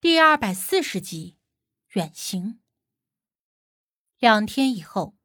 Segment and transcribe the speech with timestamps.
[0.00, 1.36] 第二百四十集，
[1.94, 2.60] 远行。
[4.20, 5.16] 两天以后，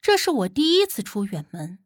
[0.00, 1.78] 这是我第一次出远门，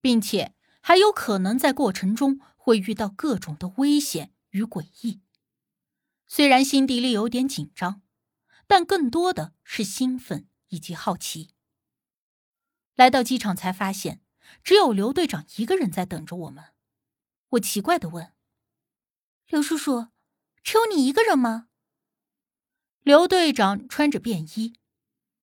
[0.00, 5.20] 并且还有可能在过程中会遇到各种的危险与诡异。
[6.28, 8.02] 虽然心底里有点紧张，
[8.68, 11.50] 但更多的是兴奋以及好奇。
[12.94, 14.22] 来到机场才发现，
[14.62, 16.66] 只有刘队长一个人在等着我们。
[17.48, 18.32] 我奇怪的问
[19.50, 20.06] ：“刘叔叔。”
[20.62, 21.68] 只有你一个人吗？
[23.02, 24.74] 刘队长穿着便衣，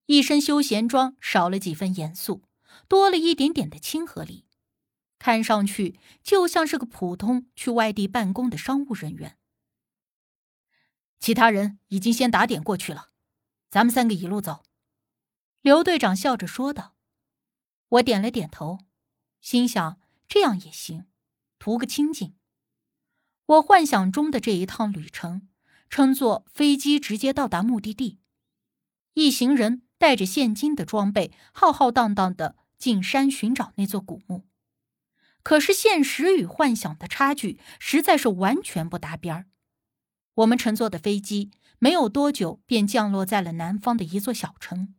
[0.06, 2.44] 一身休闲装少了几分严肃，
[2.86, 4.46] 多了一点点的亲和力，
[5.18, 9.36] 看上去就像是个普通去外地办公的商务人员。
[11.18, 13.10] 其他人已经先打点过去了，
[13.68, 14.62] 咱们三个一路走。
[15.60, 16.94] 刘队长笑着说道。
[17.88, 18.78] 我点了点头，
[19.40, 21.06] 心想这样也行，
[21.58, 22.37] 图个清静。
[23.48, 25.48] 我幻想中的这一趟旅程，
[25.88, 28.18] 称作飞机直接到达目的地，
[29.14, 34.46] 一行人带着现金的装备，浩浩荡荡的进山寻找那座古墓。
[35.42, 39.46] 可是现实与幻想的差距实在是完全不搭边儿。
[40.34, 44.94] 我们乘坐的飞机没有多久便降落在了南方的一座小城。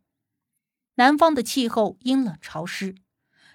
[0.96, 2.96] 南方的气候阴冷潮湿，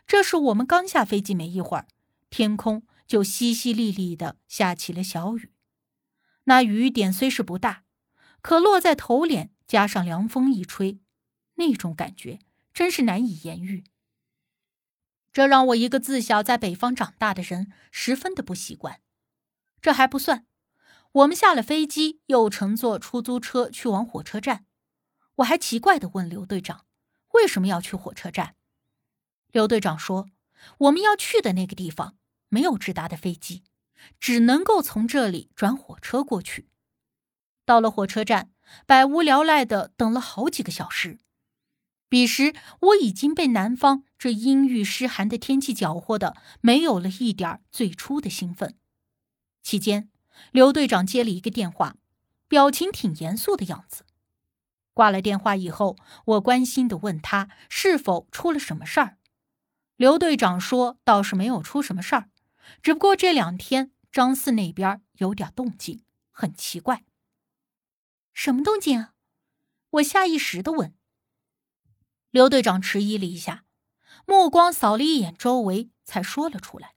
[0.07, 1.85] 这是我们刚下飞机没一会儿，
[2.29, 2.87] 天空。
[3.07, 5.51] 就淅淅沥沥的下起了小雨，
[6.45, 7.83] 那雨点虽是不大，
[8.41, 10.99] 可落在头脸，加上凉风一吹，
[11.55, 12.39] 那种感觉
[12.73, 13.83] 真是难以言喻。
[15.31, 19.01] 这让我一个自小在北方长大的人十分的不习惯。
[19.81, 20.47] 这还不算，
[21.11, 24.65] 我们下了飞机，又乘坐出租车去往火车站。
[25.35, 26.85] 我还奇怪的问刘队长，
[27.33, 28.55] 为什么要去火车站？
[29.51, 30.27] 刘队长说，
[30.79, 32.17] 我们要去的那个地方。
[32.49, 33.63] 没有直达的飞机，
[34.19, 36.67] 只能够从这里转火车过去。
[37.65, 38.51] 到了火车站，
[38.85, 41.19] 百无聊赖的等了好几个小时。
[42.07, 48.77] 彼时我已经被南方这阴郁湿寒的天气搅和的，没有了一点最初的兴奋。
[49.63, 50.09] 期间，
[50.51, 51.95] 刘队长接了一个电话，
[52.47, 54.05] 表情挺严肃的样子。
[54.93, 59.17] 挂了电话以后，我关心的问他是否出了什么事儿。
[59.97, 62.29] 刘队长说倒是没有出什么事儿。
[62.81, 67.03] 只不过这两天张四那边有点动静，很奇怪。
[68.33, 69.13] 什么动静啊？
[69.91, 70.93] 我下意识的问。
[72.31, 73.63] 刘队长迟疑了一下，
[74.25, 76.95] 目光扫了一眼周围，才说了出来。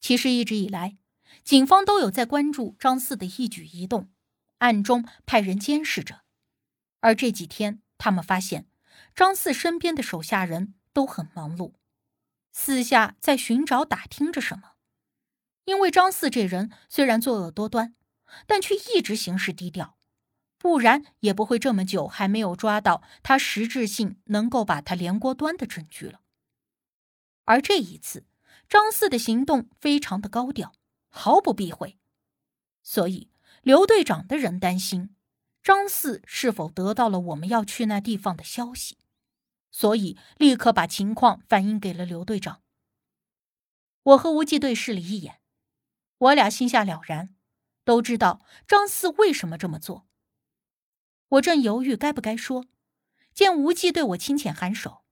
[0.00, 0.96] 其实一直以来，
[1.44, 4.10] 警方都有在关注张四的一举一动，
[4.58, 6.22] 暗中派人监视着。
[7.00, 8.66] 而这几天，他们发现
[9.14, 11.74] 张四身边的手下人都很忙碌。
[12.52, 14.72] 私下在寻找打听着什么，
[15.64, 17.94] 因为张四这人虽然作恶多端，
[18.46, 19.96] 但却一直行事低调，
[20.58, 26.20] 不然也不会这么久还没有抓到他实质性能够把他连锅端的证据了。
[27.44, 28.26] 而这一次，
[28.68, 30.72] 张四的行动非常的高调，
[31.08, 31.98] 毫不避讳，
[32.82, 33.30] 所以
[33.62, 35.14] 刘队长的人担心
[35.62, 38.98] 张四是否得到了我们要去那地方的消息。
[39.70, 42.62] 所以，立刻把情况反映给了刘队长。
[44.02, 45.40] 我和无忌对视了一眼，
[46.18, 47.34] 我俩心下了然，
[47.84, 50.08] 都知道张四为什么这么做。
[51.28, 52.66] 我正犹豫该不该说，
[53.32, 55.04] 见无忌对我轻浅颔首，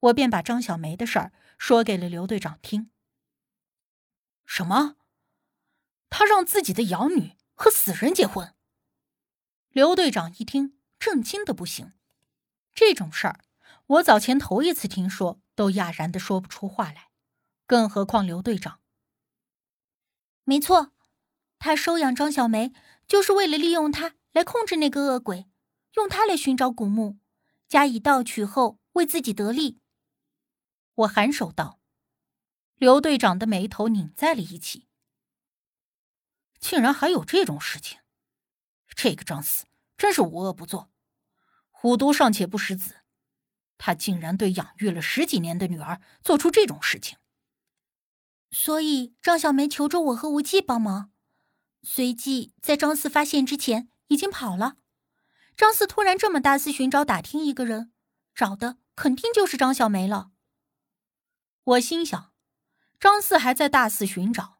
[0.00, 2.90] 我便把张小梅的事儿说给了刘队长听。
[4.44, 4.96] 什么？
[6.08, 8.54] 他让自己的养女和死人结婚？
[9.68, 11.92] 刘队长一听，震惊的不行。
[12.74, 13.44] 这种事儿。
[13.90, 17.10] 我早前头一次听说，都哑然的说不出话来，
[17.66, 18.80] 更何况刘队长。
[20.44, 20.92] 没错，
[21.58, 22.72] 他收养张小梅，
[23.08, 25.48] 就是为了利用她来控制那个恶鬼，
[25.94, 27.18] 用她来寻找古墓，
[27.66, 29.80] 加以盗取后为自己得利。
[30.94, 31.80] 我颔首道
[32.78, 34.86] ：“刘队长的眉头拧在了一起，
[36.60, 37.98] 竟然还有这种事情！
[38.94, 39.66] 这个张四
[39.96, 40.92] 真是无恶不作，
[41.70, 42.98] 虎毒尚且不食子。”
[43.82, 47.16] 他竟然对养育了十几年的女儿做出这种事情，
[48.50, 51.10] 所以张小梅求着我和无忌帮忙，
[51.82, 54.76] 随即在张四发现之前已经跑了。
[55.56, 57.90] 张四突然这么大肆寻找打听一个人，
[58.34, 60.30] 找的肯定就是张小梅了。
[61.64, 62.34] 我心想，
[62.98, 64.58] 张四还在大肆寻找，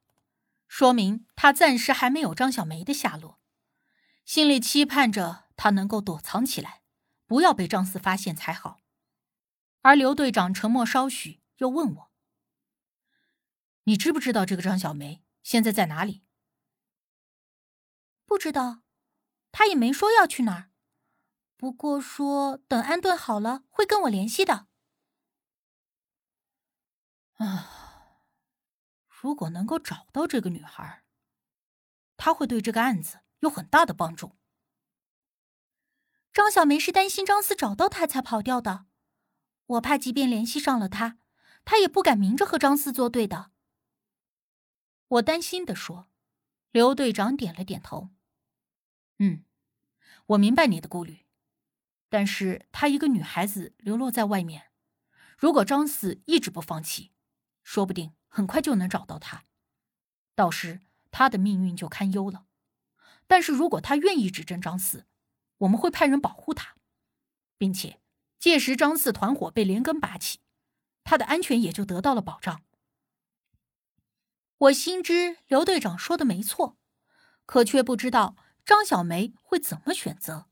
[0.66, 3.38] 说明他暂时还没有张小梅的下落，
[4.24, 6.80] 心里期盼着他能够躲藏起来，
[7.26, 8.78] 不要被张四发现才好。
[9.82, 12.12] 而刘队长沉默稍许，又问我
[13.84, 16.22] ：“你知不知道这个张小梅现在在哪里
[18.26, 18.82] ？”“不知道。”
[19.52, 20.70] 她也没说要去哪儿，
[21.56, 24.68] 不过说等安顿好了会跟我联系的。
[27.38, 28.22] 啊，
[29.08, 31.02] 如果能够找到这个女孩，
[32.16, 34.38] 她会对这个案子有很大的帮助。
[36.32, 38.86] 张小梅是担心张四找到她才跑掉的，
[39.70, 41.18] 我怕即便联系上了他，
[41.64, 43.52] 他也不敢明着和张四作对的。
[45.08, 46.08] 我担心的说。
[46.72, 48.10] 刘队长点了点头。
[49.18, 49.44] 嗯，
[50.26, 51.26] 我明白你的顾虑，
[52.08, 54.70] 但是她一个女孩子流落在外面，
[55.36, 57.10] 如果张四一直不放弃，
[57.64, 59.46] 说不定很快就能找到她，
[60.36, 60.80] 到时
[61.10, 62.46] 她的命运就堪忧了。
[63.26, 65.08] 但是如果他愿意指证张四，
[65.58, 66.76] 我们会派人保护他，
[67.58, 68.00] 并且
[68.40, 70.38] 届时张四团伙被连根拔起，
[71.04, 72.62] 他的安全也就得到了保障。
[74.56, 76.78] 我心知刘队长说的没错，
[77.44, 80.46] 可却不知道张小梅会怎么选择。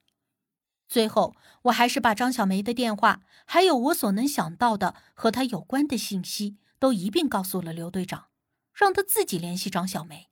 [0.86, 8.28] 最后，我还是把张小梅的电话，还有我所能想到的和她有关的信息，都一并告诉了刘队长，
[8.74, 10.28] 让他自己联系张小梅。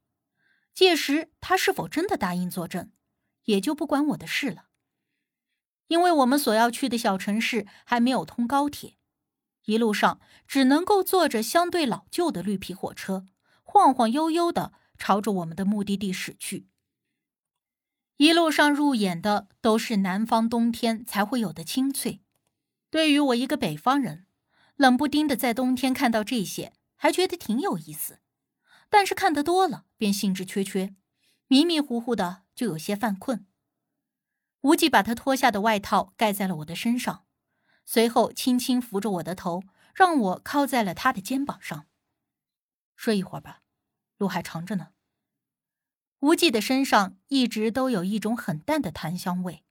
[0.74, 2.92] 届时，他是否真的答应作证，
[3.44, 4.66] 也就不关我的事了。
[5.88, 8.96] 因为我们所要去的小城市还没有通高铁，
[9.66, 13.26] 一路上只能够坐着相对老旧的绿皮火车。
[13.62, 16.68] 晃晃悠悠的朝着我们的目的地驶去。
[18.16, 22.22] 一路上入眼的都是南方冬天才会有的青翠。
[22.88, 24.26] 对于我一个北方人，
[24.76, 28.20] 冷不丁的在冬天看到这些，还觉得挺有意思。
[28.88, 30.94] 但是看得多了，便兴致缺缺，
[31.48, 33.44] 迷迷糊糊的就有些犯困。
[34.62, 37.24] 无忌把他脱下的外套盖在了我的身上，
[37.84, 39.62] 随后轻轻扶着我的头，
[39.94, 41.86] 让我靠在了他的肩膀上。
[42.96, 43.62] 睡一会儿吧，
[44.16, 44.88] 路还长着呢。
[46.20, 49.64] 无忌的身上一直都有一种很淡的檀香味，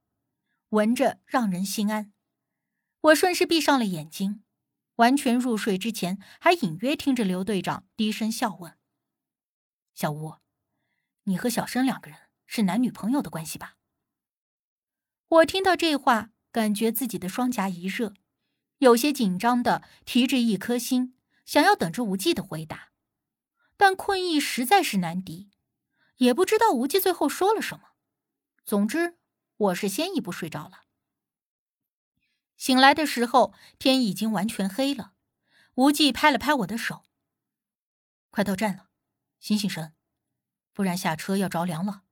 [0.70, 2.14] 闻着让人心安。
[3.02, 4.44] 我顺势闭上了眼睛，
[4.96, 8.78] 完全入睡之前，还隐约听着刘队长低声笑问
[9.94, 10.36] ：“小吴，
[11.24, 13.76] 你和小生两个人是男女朋友的关系吧？”
[15.28, 18.14] 我听到这话，感觉自己的双颊一热，
[18.78, 22.92] 有些紧张的提着一颗心，想要等着无忌的回答。
[23.76, 25.50] 但困意实在是难敌，
[26.18, 27.90] 也不知道无忌最后说了什么。
[28.64, 29.18] 总之，
[29.58, 30.84] 我是先一步睡着了。
[32.56, 35.14] 醒来的时候，天已经完全黑了。
[35.74, 37.04] 无忌拍了拍我的手
[38.32, 38.88] ：“快到站了，
[39.40, 39.94] 醒醒神，
[40.72, 42.04] 不然下车要着凉了。”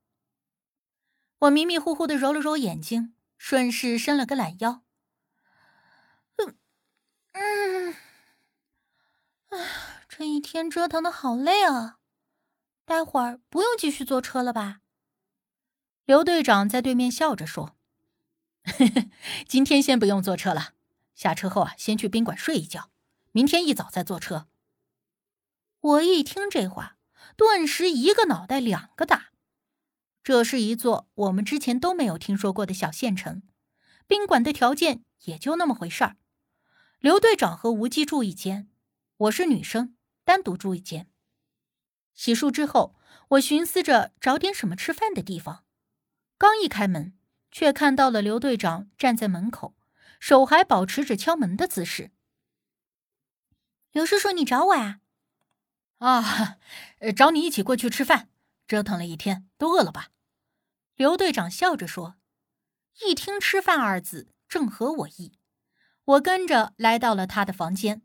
[1.44, 4.82] 我迷迷糊糊的揉了揉眼睛，顺势伸了个懒腰。
[6.36, 6.56] 嗯
[7.32, 7.94] 嗯，
[10.08, 11.98] 这一天折腾的好累啊，
[12.84, 14.80] 待会儿不用继续坐车了吧？
[16.04, 17.76] 刘队长在对面笑着说
[19.46, 20.72] ：“今天先不用坐车了，
[21.14, 22.90] 下车后啊，先去宾馆睡一觉，
[23.32, 24.48] 明天一早再坐车。”
[25.80, 26.96] 我一听这话，
[27.36, 29.33] 顿时一个脑袋两个大。
[30.24, 33.42] 这是一座我们之前都没有听说过的小县城，
[34.06, 36.16] 宾馆的条件也就那么回事儿。
[36.98, 38.70] 刘队长和吴忌住一间，
[39.18, 39.94] 我是女生。
[40.24, 41.10] 单独住一间。
[42.14, 42.96] 洗漱之后，
[43.32, 45.66] 我寻思着找点什么吃饭的地方。
[46.38, 47.12] 刚一开门，
[47.52, 49.76] 却看到了刘队长站在门口，
[50.18, 52.12] 手还保持着敲门的姿势。
[53.92, 55.00] 刘叔叔，你找我啊？
[55.98, 56.58] 啊，
[57.14, 58.30] 找你一起过去吃饭。
[58.66, 60.08] 折腾了一天，都饿了吧？
[60.96, 62.16] 刘队长笑着说。
[63.04, 65.38] 一听“吃饭”二字，正合我意。
[66.04, 68.02] 我跟着来到了他的房间。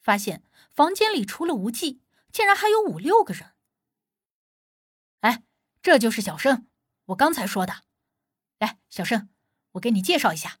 [0.00, 2.00] 发现房间里除了无忌，
[2.32, 3.52] 竟然还有五六个人。
[5.20, 5.42] 哎，
[5.82, 6.66] 这就是小生，
[7.06, 7.82] 我刚才说的。
[8.58, 9.28] 来，小生，
[9.72, 10.58] 我给你介绍一下。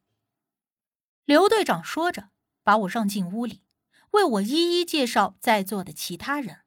[1.24, 2.28] 刘队长说着，
[2.62, 3.62] 把我让进屋里，
[4.10, 6.60] 为我一一介绍在座的其他人。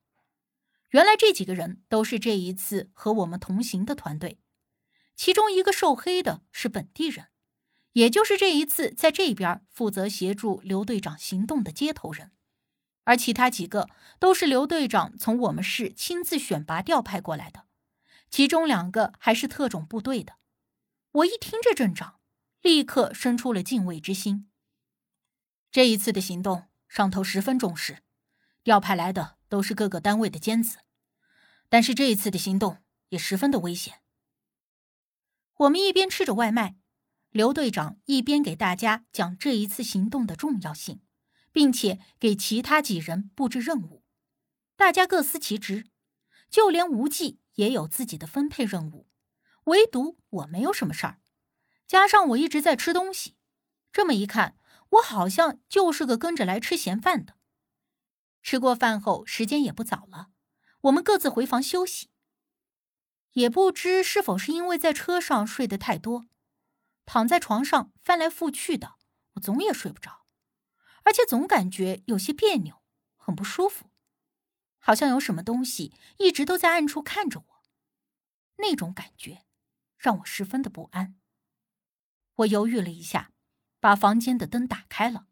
[0.89, 4.39] 原来这几个人都是这一次和我们同行的团队，
[5.15, 7.27] 其中一个瘦黑的是本地人，
[7.93, 12.31] 也就是这一次在这边负责协助刘队长行动的接头人。
[13.05, 17.65] 而其他几个都是刘队长从我们市亲自选拔调派过来的，
[18.29, 20.35] 其中两个还是特种部队的。
[21.11, 22.19] 我一听这阵仗，
[22.61, 24.49] 立刻生出了敬畏之心。
[25.69, 28.03] 这一次的行动，上头十分重视，
[28.63, 30.77] 调派来的都是各个单位的尖子。
[31.67, 32.77] 但是这一次的行动
[33.09, 34.02] 也十分的危险。
[35.57, 36.75] 我们一边吃着外卖，
[37.29, 41.01] 刘队长一边给大家讲这一次行动的重要性。
[41.53, 44.03] 并且给其他几人布置任务，
[44.75, 45.85] 大家各司其职，
[46.49, 49.07] 就连无忌也有自己的分配任务。
[49.65, 51.21] 唯独我没有什么事儿，
[51.87, 53.35] 加上我一直在吃东西，
[53.91, 54.57] 这么一看，
[54.89, 57.37] 我好像就是个跟着来吃闲饭的。
[58.41, 60.29] 吃过饭后，时间也不早了，
[60.81, 62.09] 我们各自回房休息。
[63.33, 66.25] 也不知是否是因为在车上睡得太多，
[67.05, 68.95] 躺在床上翻来覆去的，
[69.33, 70.25] 我总也睡不着，
[71.03, 72.81] 而且总感觉有些别扭，
[73.15, 73.91] 很不舒服，
[74.79, 77.63] 好像有什么东西一直都在暗处看着我，
[78.57, 79.45] 那种感觉。
[80.03, 81.15] 让我十分的不安。
[82.35, 83.31] 我犹豫了一下，
[83.79, 85.27] 把房间的灯打开了。